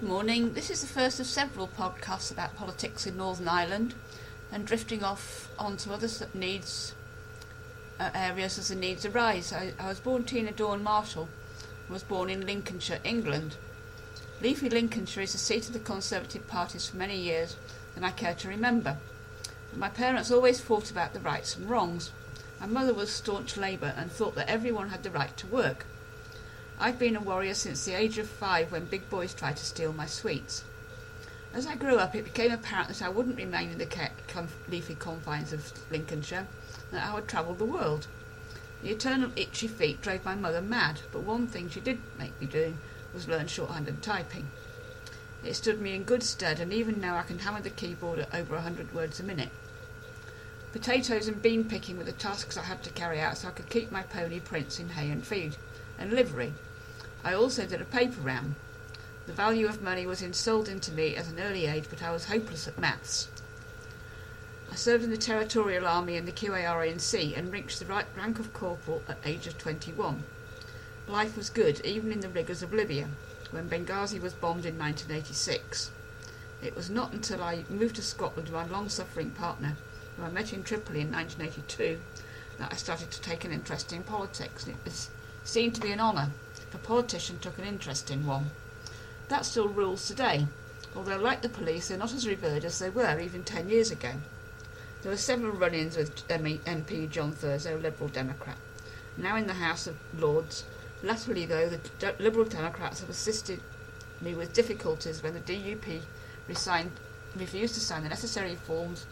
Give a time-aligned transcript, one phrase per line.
[0.00, 0.52] Good morning.
[0.52, 3.94] This is the first of several podcasts about politics in Northern Ireland
[4.52, 6.94] and drifting off onto other needs
[7.98, 9.52] uh, areas as the needs arise.
[9.52, 11.28] I, I was born Tina Dawn Marshall
[11.86, 13.56] and was born in Lincolnshire, England.
[14.40, 17.56] Leafy Lincolnshire is the seat of the Conservative parties for many years
[17.96, 18.98] than I care to remember.
[19.70, 22.12] But my parents always fought about the rights and wrongs.
[22.60, 25.86] My mother was staunch Labour and thought that everyone had the right to work.
[26.80, 29.92] I've been a warrior since the age of five when big boys tried to steal
[29.92, 30.62] my sweets.
[31.52, 34.10] As I grew up, it became apparent that I wouldn't remain in the
[34.68, 36.46] leafy confines of Lincolnshire,
[36.92, 38.06] that I would travel the world.
[38.80, 42.46] The eternal itchy feet drove my mother mad, but one thing she did make me
[42.46, 42.74] do
[43.12, 44.46] was learn shorthand and typing.
[45.42, 48.32] It stood me in good stead, and even now I can hammer the keyboard at
[48.32, 49.50] over a hundred words a minute.
[50.70, 53.68] Potatoes and bean picking were the tasks I had to carry out so I could
[53.68, 55.56] keep my pony Prince in hay and feed,
[55.98, 56.52] and livery,
[57.24, 58.54] I also did a paper round.
[59.26, 62.26] The value of money was instilled into me at an early age, but I was
[62.26, 63.28] hopeless at maths.
[64.70, 68.52] I served in the Territorial Army in the QARANC and reached the right rank of
[68.52, 70.22] corporal at age of 21.
[71.08, 73.08] Life was good, even in the rigours of Libya,
[73.50, 75.90] when Benghazi was bombed in 1986.
[76.62, 79.76] It was not until I moved to Scotland with my long-suffering partner,
[80.16, 82.00] who I met in Tripoli in 1982,
[82.58, 84.68] that I started to take an interest in politics.
[84.68, 85.10] It was,
[85.44, 86.30] seemed to be an honour
[86.74, 88.50] a politician took an interest in one.
[89.28, 90.46] That still rules today,
[90.96, 94.12] although, like the police, they're not as revered as they were even ten years ago.
[95.02, 98.56] There were several run ins with MP John Thurso, Liberal Democrat,
[99.16, 100.64] now in the House of Lords.
[101.02, 103.60] Latterly, though, the Liberal Democrats have assisted
[104.20, 106.00] me with difficulties when the DUP
[106.48, 106.90] resigned,
[107.36, 109.06] refused to sign the necessary forms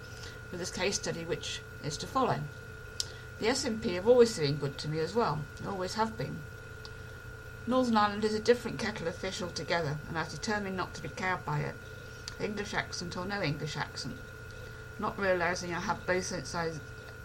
[0.51, 2.41] for this case study which is to follow.
[3.39, 6.39] The SNP have always been good to me as well, always have been.
[7.69, 11.09] Northern Ireland is a different kettle of fish altogether, and I determined not to be
[11.09, 11.75] cowed by it,
[12.39, 14.17] English accent or no English accent.
[15.01, 16.79] Not realising I have both sides,